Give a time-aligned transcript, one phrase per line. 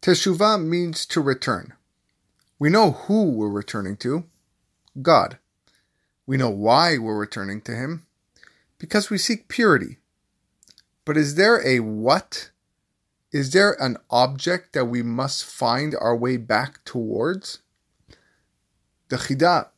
[0.00, 1.74] Teshuvah means to return.
[2.58, 4.24] We know who we're returning to
[5.02, 5.38] God.
[6.26, 8.06] We know why we're returning to Him
[8.78, 9.98] because we seek purity.
[11.04, 12.50] But is there a what?
[13.32, 17.58] Is there an object that we must find our way back towards?
[19.08, 19.68] The Chida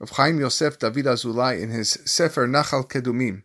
[0.00, 3.42] of Chaim Yosef David Azulai in his Sefer Nachal Kedumim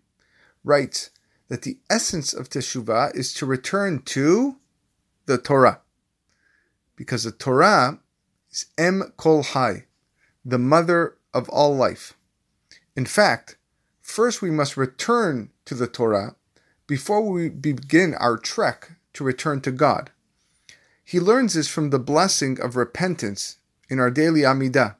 [0.63, 1.09] writes
[1.49, 4.57] that the essence of Teshuvah is to return to
[5.25, 5.81] the Torah.
[6.95, 7.99] Because the Torah
[8.51, 9.85] is Em Kol Hai,
[10.45, 12.13] the mother of all life.
[12.95, 13.57] In fact,
[14.01, 16.35] first we must return to the Torah
[16.85, 20.11] before we begin our trek to return to God.
[21.03, 23.57] He learns this from the blessing of repentance
[23.89, 24.95] in our daily Amidah,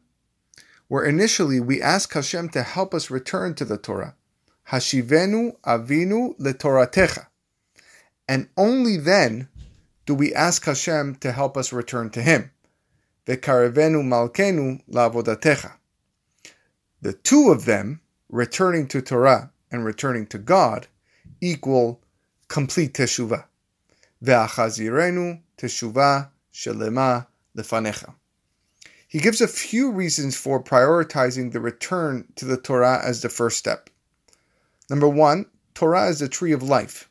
[0.88, 4.16] where initially we ask Hashem to help us return to the Torah.
[4.70, 7.28] Hashivenu avinu letoratecha.
[8.28, 9.50] And only then
[10.06, 12.52] do we ask Hashem to help us return to Him.
[13.26, 15.74] Vekarevenu malkenu lavodatecha.
[17.02, 20.88] The two of them, returning to Torah and returning to God,
[21.40, 22.02] equal
[22.50, 23.46] complete teshuvah.
[24.24, 28.14] Ve'achazirenu teshuvah shelema lefanecha.
[29.08, 33.58] He gives a few reasons for prioritizing the return to the Torah as the first
[33.58, 33.90] step.
[34.90, 37.10] Number one, Torah is the tree of life.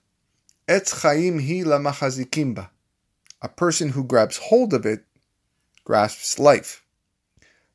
[0.68, 2.68] Etz chaim hi lamachazikimba.
[3.42, 5.04] A person who grabs hold of it
[5.84, 6.84] grasps life.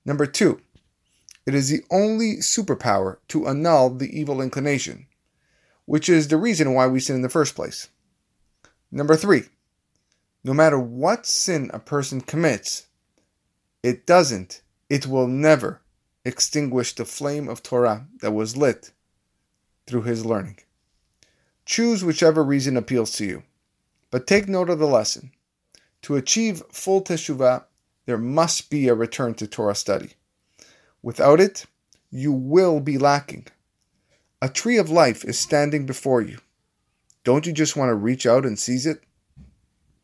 [0.05, 0.61] Number two,
[1.45, 5.07] it is the only superpower to annul the evil inclination,
[5.85, 7.89] which is the reason why we sin in the first place.
[8.91, 9.43] Number three,
[10.43, 12.87] no matter what sin a person commits,
[13.83, 15.81] it doesn't, it will never
[16.23, 18.91] extinguish the flame of Torah that was lit
[19.85, 20.59] through his learning.
[21.65, 23.43] Choose whichever reason appeals to you,
[24.11, 25.31] but take note of the lesson.
[26.03, 27.65] To achieve full teshuvah,
[28.05, 30.11] there must be a return to Torah study.
[31.01, 31.65] Without it,
[32.09, 33.47] you will be lacking.
[34.41, 36.37] A tree of life is standing before you.
[37.23, 39.03] Don't you just want to reach out and seize it?